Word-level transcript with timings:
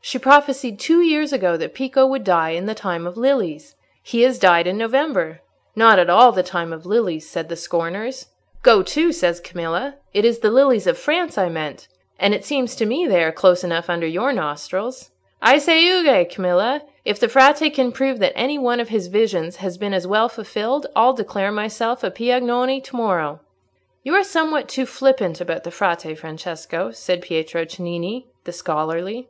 She 0.00 0.16
prophesied 0.16 0.78
two 0.78 1.00
years 1.02 1.32
ago 1.32 1.56
that 1.56 1.74
Pico 1.74 2.06
would 2.06 2.22
die 2.22 2.50
in 2.50 2.66
the 2.66 2.72
time 2.76 3.04
of 3.04 3.16
lilies. 3.16 3.74
He 4.00 4.22
has 4.22 4.38
died 4.38 4.68
in 4.68 4.78
November. 4.78 5.40
'Not 5.74 5.98
at 5.98 6.08
all 6.08 6.30
the 6.30 6.44
time 6.44 6.72
of 6.72 6.86
lilies,' 6.86 7.28
said 7.28 7.48
the 7.48 7.56
scorners. 7.56 8.26
'Go 8.62 8.84
to!' 8.84 9.10
says 9.10 9.40
Camilla; 9.40 9.96
'it 10.14 10.24
is 10.24 10.38
the 10.38 10.52
lilies 10.52 10.86
of 10.86 10.98
France 10.98 11.36
I 11.36 11.48
meant, 11.48 11.88
and 12.16 12.32
it 12.32 12.44
seems 12.44 12.76
to 12.76 12.86
me 12.86 13.08
they 13.08 13.24
are 13.24 13.32
close 13.32 13.64
enough 13.64 13.90
under 13.90 14.06
your 14.06 14.32
nostrils.' 14.32 15.10
I 15.42 15.58
say, 15.58 15.82
'Euge, 15.82 16.30
Camilla!' 16.30 16.82
If 17.04 17.18
the 17.18 17.26
Frate 17.28 17.74
can 17.74 17.90
prove 17.90 18.20
that 18.20 18.34
any 18.38 18.58
one 18.60 18.78
of 18.78 18.90
his 18.90 19.08
visions 19.08 19.56
has 19.56 19.78
been 19.78 19.92
as 19.94 20.06
well 20.06 20.28
fulfilled, 20.28 20.86
I'll 20.94 21.12
declare 21.12 21.50
myself 21.50 22.04
a 22.04 22.10
Piagnone 22.12 22.80
to 22.82 22.96
morrow." 22.96 23.40
"You 24.04 24.14
are 24.14 24.22
something 24.22 24.64
too 24.68 24.86
flippant 24.86 25.40
about 25.40 25.64
the 25.64 25.72
Frate, 25.72 26.16
Francesco," 26.16 26.92
said 26.92 27.20
Pietro 27.20 27.64
Cennini, 27.64 28.28
the 28.44 28.52
scholarly. 28.52 29.28